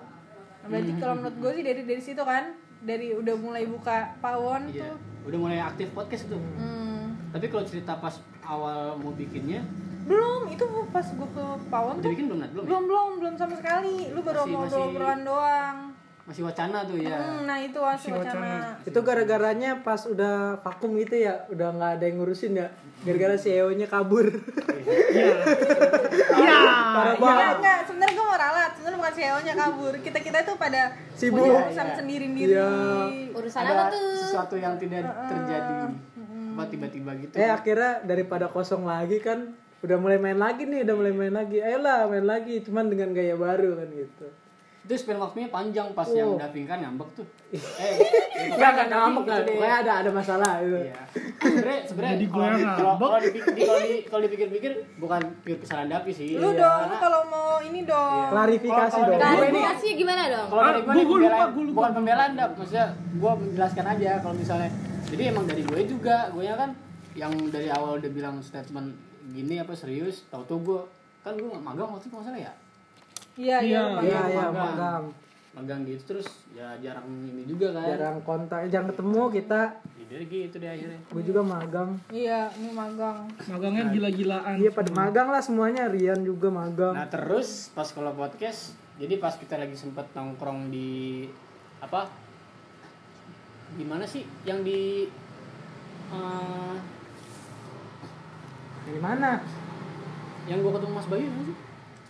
[0.58, 2.50] Nah, berarti kalau menurut gue sih dari dari situ kan,
[2.80, 4.90] dari udah mulai buka Pawon Iya.
[4.90, 4.94] tuh.
[5.28, 6.40] Udah mulai aktif podcast tuh.
[6.56, 8.16] Hmm, Tapi kalau cerita pas
[8.48, 9.60] awal mau bikinnya,
[10.02, 12.50] belum, itu pas gue ke Pawon tuh bikin belum Nat?
[12.50, 12.66] Belum ya?
[12.66, 14.08] belum belum belum sama sekali.
[14.08, 15.76] Lu baru Masih- mau masih- obrolan doang.
[16.24, 17.12] Masih wacana tuh ya.
[17.14, 18.76] Hmm, nah itu masih wacana.
[18.82, 22.68] Itu gara-garanya pas udah vakum gitu ya, udah nggak ada yang ngurusin ya.
[22.98, 24.28] Gara-gara CEO-nya kabur.
[25.08, 25.32] Iya.
[26.28, 27.56] Parah Enggak, banget.
[27.56, 29.92] enggak, sebenarnya gue mau ralat, sebenarnya bukan CEO-nya kabur.
[29.98, 30.82] Kita-kita tuh pada
[31.14, 31.46] Sibuk.
[31.46, 32.52] urusan sendiri-sendiri.
[32.52, 32.70] Iya.
[33.32, 35.74] urusan Ada apa tuh sesuatu yang tidak terjadi.
[36.58, 37.34] Apa tiba-tiba gitu.
[37.34, 41.58] Eh akhirnya daripada kosong lagi kan, udah mulai main lagi nih, udah mulai main lagi.
[41.58, 44.26] Ayolah main lagi, cuman dengan gaya baru kan gitu.
[44.80, 46.16] Itu spend waktunya panjang pas Oh.
[46.16, 47.26] yang Davin kan ngambek tuh.
[47.78, 47.96] Eh,
[48.50, 49.40] Enggak enggak ngambek gitu kan.
[49.40, 49.54] deh.
[49.54, 50.76] Pokoknya ada ada masalah gitu.
[50.80, 50.96] Iya.
[51.38, 52.98] Sebenarnya sebenarnya Jadi gue kalau ngambek.
[52.98, 56.28] kalau dipikir di- kalau di- kalau dipikir-pikir bukan pure kesalahan Davi sih.
[56.34, 56.58] Lu Iya.
[56.58, 58.22] dong, lu kalau mau ini dong.
[58.28, 59.14] Klarifikasi Kalau- dong.
[59.14, 61.74] kalau dari- klarifikasi gimana dong Kalau dari Ah, gue pembelaan, gua lupa.
[61.76, 64.70] bukan pembelaan Dap, maksudnya gue menjelaskan aja kalau misalnya
[65.08, 66.70] jadi emang dari gue juga, gue kan
[67.12, 68.92] yang dari awal udah bilang statement
[69.28, 70.80] gini apa serius, tau tuh gue
[71.20, 72.52] kan gue magang waktu itu nggak salah ya,
[73.34, 73.80] Iya, iya.
[73.98, 74.54] Iya, iya magang.
[74.54, 75.04] magang.
[75.48, 79.60] magang gitu terus ya jarang ini juga kan jarang kontak jarang ketemu kita
[79.98, 84.54] ya, dari gitu deh akhirnya gue juga magang iya ini magang Magangnya gila-gilaan.
[84.54, 89.34] iya pada magang lah semuanya Rian juga magang nah terus pas kalau podcast jadi pas
[89.34, 91.26] kita lagi sempet nongkrong di
[91.80, 92.06] apa
[93.74, 95.10] di mana sih yang di
[96.08, 96.76] eh,
[98.82, 99.42] dari mana
[100.44, 101.56] yang gua ketemu Mas Bayu mana sih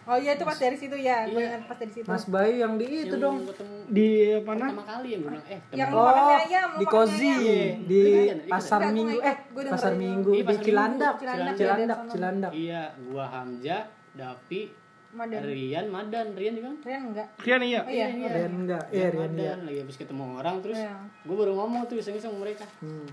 [0.05, 1.61] oh iya itu pas dari situ ya Iya.
[1.67, 4.69] pas dari situ Mas Bayu yang di itu yang dong ketemu Di apa nah?
[4.69, 7.77] pertama kali yang bilang eh Yang Oh, ayam, di Kozi, ayam.
[7.85, 8.39] di Ikut kan?
[8.39, 8.49] Ikut.
[8.49, 9.37] pasar Enggak, gua Minggu, eh
[9.69, 9.93] pasar.
[9.95, 11.15] Minggu Iya, di pasar Cilandak.
[11.19, 12.53] Cilandak, Cilandak, iya, Cilandak.
[12.55, 13.83] iya gua Hamzah
[14.15, 14.61] Dapi
[15.09, 16.71] Madan Rian Madan Rian juga?
[16.83, 17.81] Rian enggak Rian iya.
[17.81, 19.49] oh iya iya Rian enggak, iya Rian iya.
[19.49, 20.95] Madan lagi habis ketemu orang terus Iya.
[21.23, 23.09] gue baru ngomong tuh iseng-iseng sama mereka Hmm.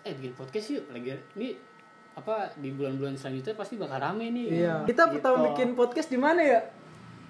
[0.00, 1.54] eh bikin podcast yuk lagi ini
[2.12, 4.74] apa di bulan-bulan selanjutnya pasti bakal rame nih Iya.
[4.84, 5.12] Kita Gitu.
[5.16, 6.60] pertama bikin podcast di mana ya?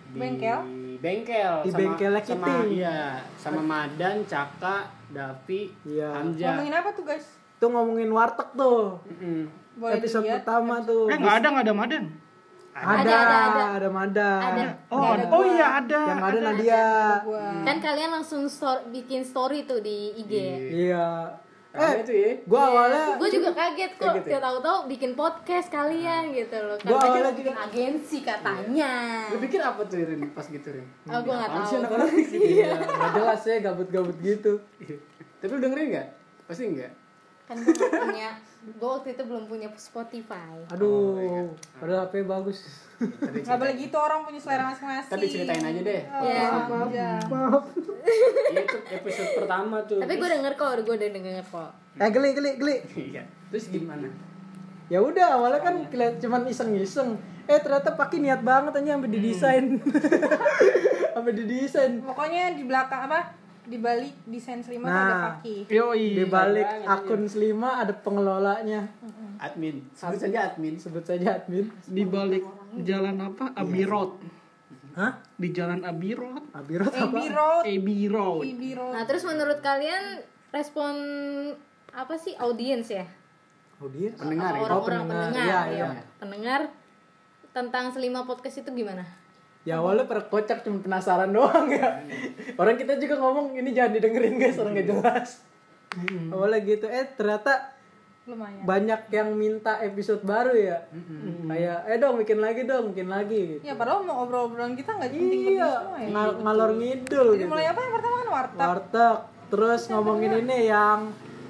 [0.07, 0.61] di Bengkel?
[0.99, 2.69] bengkel Di sama, bengkelnya sama Kitty.
[2.75, 2.99] iya
[3.37, 6.09] sama Madan Caka Dapi Iya.
[6.11, 8.97] Hamzah ngomongin apa tuh guys Tuh ngomongin warteg tuh.
[9.05, 9.45] Mm-mm.
[9.77, 11.07] boleh Episode dilihat pertama tuh.
[11.07, 12.05] Eh nggak ada nggak ada Madan.
[12.71, 13.39] Ada, Ada, ada,
[13.75, 13.89] ada.
[13.91, 14.29] ada.
[14.41, 14.65] Ada.
[14.89, 15.51] Oh, ada oh gua.
[15.51, 16.01] iya ada.
[16.07, 16.87] Yang ada Nadia.
[17.21, 20.33] gua kan kalian langsung stor- bikin story tuh di IG
[20.87, 21.35] Iya.
[21.71, 24.43] Rame Eh, tuh ya gua awalnya gue juga kaget kok gitu ya?
[24.43, 28.91] tahu-tahu bikin podcast kalian gitu loh Gua kan awalnya bikin agensi katanya
[29.31, 31.71] lu pikir apa tuh Rin pas gitu Rin oh gue nggak tahu
[32.13, 34.59] gitu iya, nggak jelas ya gabut-gabut gitu.
[35.39, 36.09] tapi lu dengerin nggak
[36.45, 36.91] pasti enggak
[37.47, 38.31] kan gue nggak punya
[38.61, 41.17] gue waktu itu belum punya Spotify Aduh,
[41.81, 42.61] padahal HP bagus.
[43.01, 46.03] nggak boleh gitu orang punya selera masing-masing Tadi ceritain aja deh.
[46.05, 47.09] ya aja
[48.51, 49.97] Iya itu episode pertama tuh.
[49.97, 52.77] tapi gue denger kok gue udah denger kok Eh geli geli geli.
[52.95, 53.23] Iya.
[53.49, 54.09] Terus gimana?
[54.87, 57.17] Ya udah awalnya kan keliat cuman iseng-iseng.
[57.45, 59.65] Eh ternyata pakai niat banget aja sampai didesain.
[61.15, 61.93] sampai didesain.
[62.01, 63.33] pokoknya di belakang apa
[63.71, 65.07] di balik desain selima tuh Nah.
[65.07, 66.07] ada kaki Yoi.
[66.13, 68.91] Di balik akun Selima ada pengelolanya.
[69.39, 69.87] Admin.
[69.95, 70.75] Sebut saja admin.
[70.77, 71.71] Sebut saja admin.
[71.87, 72.43] Di balik
[72.83, 73.55] jalan apa?
[73.55, 74.19] Abbey Road.
[74.91, 75.23] Hah?
[75.39, 76.51] Di jalan Abbey Road.
[76.51, 77.19] Abirot AB apa?
[77.31, 78.43] road Abbey Road.
[78.43, 80.19] AB road nah terus menurut kalian
[80.51, 80.95] respon
[81.91, 83.07] apa sih audiens ya
[83.89, 84.13] dia.
[84.13, 84.61] Pendengar ya.
[84.61, 85.31] orang-orang Oh, pendengar.
[85.33, 85.87] pendengar, Iya, iya.
[85.89, 86.03] iya.
[86.19, 86.61] pendengar
[87.51, 89.07] tentang selima podcast itu gimana
[89.63, 92.01] Ya awalnya pada kocak cuma penasaran doang ya.
[92.55, 95.29] Orang kita juga ngomong ini jangan didengerin guys, orang gak jelas.
[96.29, 97.77] Awalnya gitu, eh ternyata
[98.23, 100.79] lumayan banyak yang minta episode baru ya.
[101.45, 103.59] Kayak, eh dong bikin lagi dong, bikin lagi.
[103.61, 107.51] ya padahal mau obrol-obrolan kita nggak penting-penting Iya, semua ya ngal- ngalor ngidul jadi gitu.
[107.51, 109.17] mulai apa yang pertama kan warteg Warteg,
[109.51, 111.01] terus ngomongin ini yang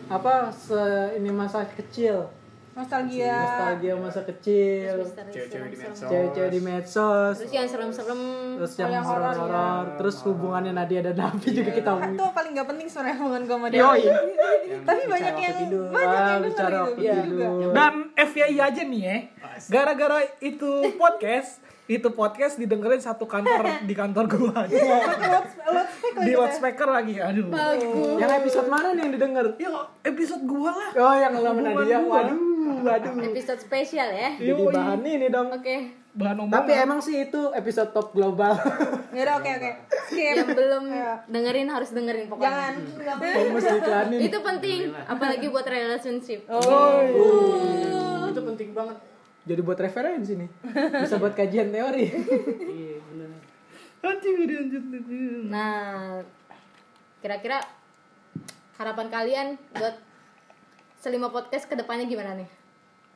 [0.09, 0.83] apa se
[1.15, 2.27] ini masa kecil.
[2.71, 4.95] Nostalgia Nostalgia masa kecil.
[5.27, 6.07] Cewek-cewek di medsos.
[6.07, 7.35] Cewek-cewek di medsos.
[7.37, 8.21] terus yang serem-serem
[8.57, 12.69] Terus yang yang horor, horor, terus hubungannya Nadia dan Nabi juga kita tuh paling gak
[12.69, 13.83] penting sebenarnya hubungan gue sama dia
[14.87, 15.87] tapi banyak yang tidur.
[15.89, 17.45] banyak Ah, yang bicara waktu gitu Iya juga.
[17.45, 17.71] tidur.
[17.73, 19.17] Dan FYI aja nih ya.
[19.67, 21.51] Gara-gara itu podcast,
[21.91, 24.63] itu podcast didengerin satu kantor di kantor gua.
[24.63, 25.83] loudspeaker
[26.17, 26.39] di gitu ya.
[26.39, 27.15] loudspeaker lagi.
[27.19, 27.47] Aduh.
[27.47, 29.47] bagus Yang episode mana nih yang didengar?
[29.57, 29.71] Ya
[30.05, 30.91] episode gua lah.
[30.95, 31.99] Oh, yang lo Nadia.
[32.01, 32.15] gua.
[32.23, 32.39] Waduh,
[32.81, 33.13] waduh.
[33.27, 35.51] episode spesial ya Jadi bahan ini dong.
[35.51, 35.77] oke
[36.11, 36.55] Bahan omongan.
[36.57, 38.55] Tapi emang sih itu episode top global.
[39.15, 39.71] ya udah oke oke
[40.07, 41.13] skip yang belum Iya.
[41.25, 42.75] dengerin harus dengerin pokoknya jangan
[43.63, 44.19] diiklanin.
[44.21, 46.99] itu penting apalagi buat relationship Oh,
[48.27, 48.97] itu penting banget.
[49.49, 50.51] Jadi buat referensi nih.
[51.05, 52.07] Bisa buat kajian teori.
[52.69, 53.31] Iya, benar.
[55.51, 56.21] Nah
[57.21, 57.61] kira-kira
[58.81, 59.93] harapan kalian buat
[60.97, 62.49] selima podcast ke depannya gimana nih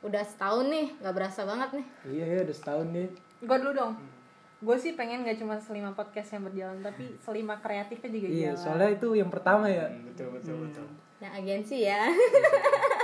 [0.05, 3.09] udah setahun nih nggak berasa banget nih iya, ya, udah setahun nih.
[3.41, 3.93] gue dulu dong
[4.61, 8.61] gue sih pengen gak cuma selima podcast yang berjalan tapi selima kreatifnya juga Iya, jalan
[8.61, 9.85] soalnya itu yang pertama ya.
[10.05, 10.85] Betul, betul, betul.
[11.17, 12.05] nah agensi ya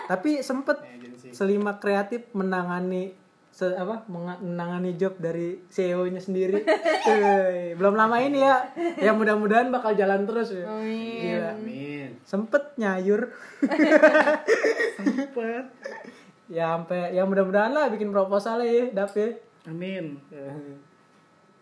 [0.08, 1.34] Tapi sempet Agensi.
[1.36, 3.14] selima kreatif menangani
[3.52, 6.64] se apa menangani job dari CEO-nya sendiri.
[7.80, 8.72] Belum lama ini ya.
[8.96, 10.66] Ya mudah-mudahan bakal jalan terus ya.
[10.72, 11.52] Gila.
[11.60, 12.10] Amin.
[12.24, 13.28] Sempet nyayur.
[14.98, 15.66] Sempet.
[16.52, 19.36] ya sampai ya mudah-mudahan lah bikin proposal ya, Dap ya.
[19.68, 20.18] Amin.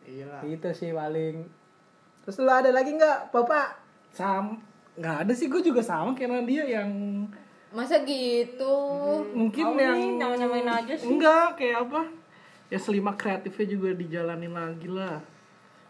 [0.10, 0.42] Iya lah.
[0.42, 1.46] Itu sih paling.
[2.26, 3.78] Terus lu ada lagi nggak, Bapak?
[4.10, 4.58] Sam
[4.98, 6.90] nggak ada sih gue juga sama kayak dia yang
[7.70, 8.76] masa gitu
[9.32, 11.06] mungkin Tahu yang nih, nyamain-nyamain aja sih.
[11.06, 12.02] enggak kayak apa
[12.68, 15.22] ya selima kreatifnya juga dijalanin lagi lah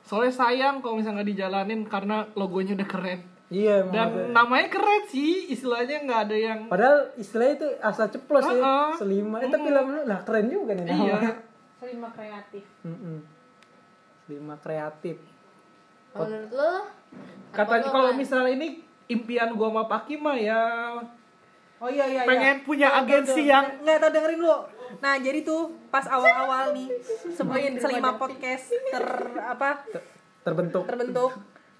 [0.01, 4.21] soalnya sayang kalau misalnya nggak dijalanin karena logonya udah keren Iya, emang dan ada.
[4.29, 8.53] namanya keren sih istilahnya nggak ada yang Padahal istilahnya itu asal ceplos ya.
[8.53, 8.89] Heeh.
[8.95, 9.41] Selima.
[9.41, 11.33] Eh, tapi lama lah keren juga nih iya namanya.
[11.75, 13.17] selima kreatif Mm-mm.
[14.21, 15.17] Selima kreatif.
[16.09, 16.73] Kalau menurut lo
[17.49, 18.21] Katanya kalau Bang?
[18.21, 18.67] misalnya ini
[19.07, 20.61] impian gua sama Paki mah ya
[21.79, 22.27] Oh iya iya.
[22.27, 22.65] pengen iya.
[22.67, 24.51] punya agensi yang nggak tau dengerin lu.
[24.99, 26.91] Nah jadi tuh pas awal-awal nih
[27.31, 29.05] sebelum selima podcast ter
[29.39, 29.87] apa?
[30.43, 30.83] Terbentuk.
[30.83, 31.31] Terbentuk.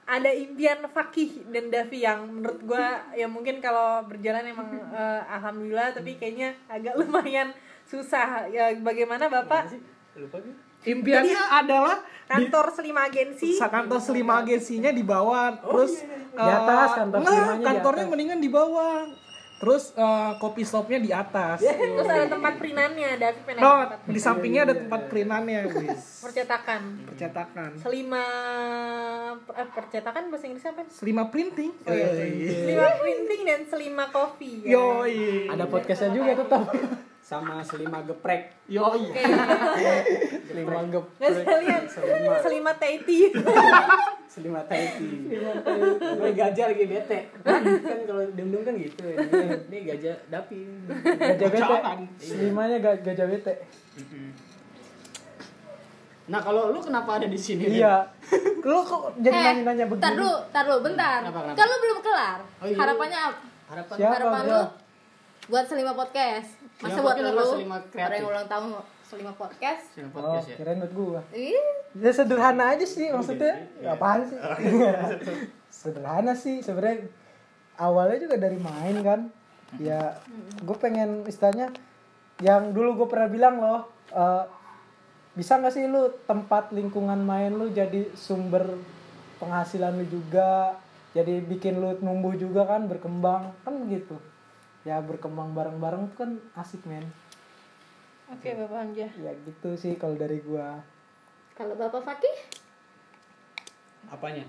[0.09, 5.93] Ada impian Fakih dan Davi yang menurut gua ya mungkin kalau berjalan emang eh, alhamdulillah
[5.93, 7.51] tapi kayaknya agak lumayan
[7.83, 8.47] susah.
[8.47, 9.67] Ya bagaimana bapak?
[10.15, 13.59] Lupa gue impiannya adalah di kantor selima agensi.
[13.59, 15.59] Kantor selima agensinya di bawah.
[15.59, 18.11] Terus Di atas, kantor enggak, selimanya di kantornya atas.
[18.15, 18.95] mendingan di bawah
[19.59, 21.59] terus eh, kopi shopnya di atas.
[21.59, 22.91] Terus ada tempat pengen
[23.59, 26.81] no tempat di sampingnya ada tempat perinannya wis percetakan.
[27.11, 27.69] Percetakan.
[27.75, 28.23] Selima
[29.35, 30.87] eh, percetakan bahasa Inggris apa?
[30.87, 31.75] Selima printing.
[31.83, 32.07] Oh, iya.
[32.63, 34.63] selima printing dan selima kopi.
[34.63, 34.79] Ya.
[34.79, 35.51] yoi.
[35.51, 36.63] Ada podcastnya juga tetap.
[37.29, 38.57] Sama selima geprek.
[38.71, 39.11] Yoi
[40.53, 41.83] lima gep Nggak sekalian
[42.41, 43.19] selima teti.
[44.29, 45.09] Selima taiti
[46.19, 47.19] gue gajah lagi bete.
[47.41, 47.61] Kan
[48.05, 49.03] kalau dum kan gitu.
[49.09, 50.59] Ini, ini gajah dapi.
[51.17, 51.65] Gajah bete.
[51.65, 51.99] Jangan.
[52.37, 53.53] limanya ga- gajah bete.
[56.29, 58.05] Nah kalau lu kenapa ada di sini iya.
[58.61, 59.97] Lu kok jadi eh, nanya-nanya begini?
[59.97, 61.19] Bentar dulu, bentar dulu, bentar.
[61.25, 61.57] Kenapa, kenapa?
[61.57, 62.39] Kan lu belum kelar.
[62.61, 62.77] Oh, iya.
[62.77, 63.39] Harapannya apa?
[63.69, 63.95] harapan.
[63.97, 64.13] Siapa?
[64.13, 64.61] Harapan lu
[65.49, 66.49] buat Selima Podcast.
[66.85, 67.45] Masa buat lu?
[67.57, 68.21] Selima Kreatif?
[68.21, 68.69] Orang ulang tahun
[69.09, 69.89] Selima Podcast.
[69.97, 70.55] Selima oh podcast ya?
[70.61, 71.21] kirain buat gua.
[71.33, 71.57] Ih,
[71.97, 73.65] ya sederhana aja sih maksudnya.
[73.81, 74.37] Apaan sih?
[75.81, 76.61] Sederhana sih.
[76.61, 77.09] Sebenarnya
[77.81, 79.33] awalnya juga dari main kan.
[79.81, 80.13] Ya
[80.61, 81.73] gue pengen istilahnya
[82.45, 84.45] yang dulu gue pernah bilang loh eh,
[85.33, 88.77] bisa nggak sih lu tempat lingkungan main lu jadi sumber
[89.41, 90.77] penghasilan lu juga
[91.17, 93.57] jadi bikin lu numbuh juga kan berkembang.
[93.65, 94.21] Kan begitu
[94.85, 97.09] ya berkembang bareng-bareng tuh kan asik men
[98.29, 100.79] oke bapak Hamzah ya gitu sih kalau dari gua.
[101.53, 102.37] Kalau Bapak Fakih?
[104.07, 104.47] Apanya?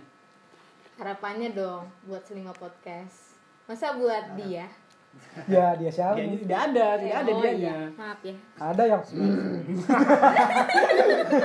[0.94, 3.34] Harapannya dong buat Selima Podcast.
[3.66, 4.70] Masa buat dia?
[5.50, 6.14] ya dia siapa?
[6.14, 7.78] Ya, tidak ada tidak ada Oh, dia iya.
[7.98, 8.36] Maaf ya.
[8.62, 9.02] ada yang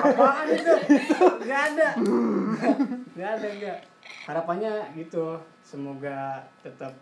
[0.05, 0.73] apaan itu?
[1.41, 1.89] Nggak ada.
[3.17, 3.79] Nggak ada nggak.
[4.29, 5.33] Harapannya gitu
[5.65, 6.93] semoga tetap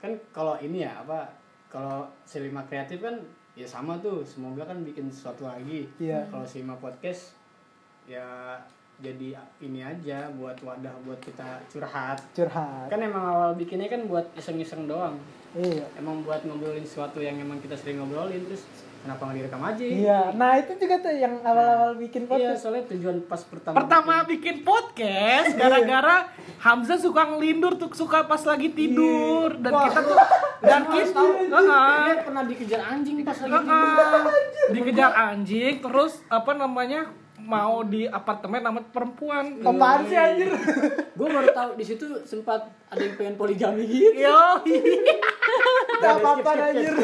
[0.00, 1.28] kan kalau ini ya apa
[1.68, 3.20] kalau selima kreatif kan
[3.52, 6.24] ya sama tuh semoga kan bikin sesuatu lagi Iya.
[6.32, 7.36] kalau selima podcast
[8.08, 8.56] ya
[9.02, 12.22] jadi ini aja buat wadah buat kita curhat.
[12.32, 12.86] Curhat.
[12.86, 15.18] Kan emang awal bikinnya kan buat iseng-iseng doang.
[15.52, 15.84] Iya.
[15.98, 18.62] Emang buat ngobrolin sesuatu yang emang kita sering ngobrolin terus
[19.02, 19.82] kenapa nggak direkam aja?
[19.84, 20.20] Iya.
[20.38, 22.60] Nah itu juga tuh yang awal-awal bikin Iya, podcast.
[22.62, 24.54] soalnya tujuan pas pertama pertama bikin.
[24.62, 26.16] podcast gara-gara
[26.62, 29.58] Hamzah suka ngelindur tuh suka pas lagi tidur.
[29.58, 30.18] Dan kita tuh
[30.62, 34.06] dan kita dia pernah dikejar anjing pas lagi tidur.
[34.06, 34.70] Heeh.
[34.70, 37.10] dikejar anjing terus apa namanya
[37.42, 39.58] mau di apartemen sama perempuan.
[39.60, 40.50] Apaan sih anjir?
[41.18, 44.22] Gue baru tahu di situ sempat ada yang pengen poligami gitu.
[44.22, 44.62] Yo
[46.02, 46.94] Gak apa-apa anjir.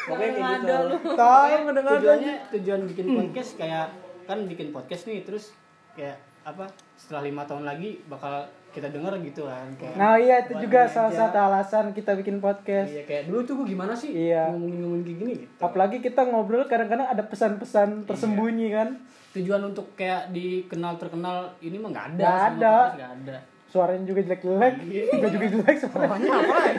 [0.00, 1.08] pokoknya kayak gitu.
[1.18, 3.86] tahu ngedengar tujuannya tujuan bikin podcast kayak
[4.24, 5.50] kan bikin podcast nih terus
[5.98, 10.52] kayak apa setelah lima tahun lagi bakal kita denger gitu kan kayak nah iya itu
[10.58, 11.18] juga ini salah aja.
[11.26, 14.50] satu alasan kita bikin podcast iya kayak dulu tuh gue gimana sih Iya.
[14.50, 18.88] ngomongin ngomongin kayak gini gitu apalagi kita ngobrol kadang-kadang ada pesan-pesan tersembunyi kan
[19.30, 22.76] tujuan untuk kayak dikenal terkenal ini mah nggak ada Nggak ada.
[22.92, 23.36] nggak ada
[23.70, 24.74] suaranya juga jelek-jelek.
[24.82, 25.02] Iya.
[25.12, 26.28] juga juga jelek suaranya.
[26.28, 26.78] Apa lagi?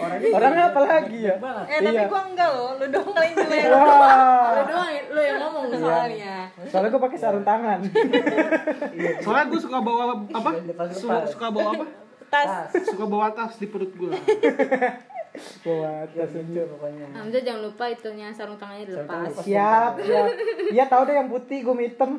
[0.00, 1.34] Orangnya orangnya apa lagi ya?
[1.66, 2.06] Eh tapi Iya.
[2.06, 2.70] gua enggak loh.
[2.72, 3.62] Lu dong kali jelek.
[3.66, 5.76] Lu wah doang, lu yang ngomong Iya.
[5.76, 6.34] soalnya.
[6.66, 7.78] soalnya gue pakai sarung tangan.
[9.20, 10.50] Soalnya gue suka bawa apa?
[10.92, 11.84] Suka, suka bawa apa?
[12.30, 12.70] Tas.
[12.86, 14.14] Suka bawa tas di perut gue
[15.62, 17.06] buat ya lucu pokoknya.
[17.12, 19.30] Hamzah jangan lupa itunya sarung tangannya dilepas.
[19.40, 20.26] siap siap.
[20.68, 22.10] Iya tahu deh yang putih gue hitam.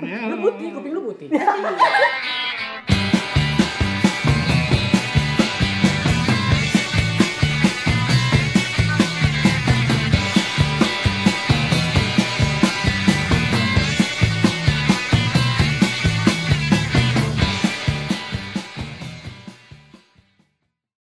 [0.00, 1.28] Lu putih kuping lu putih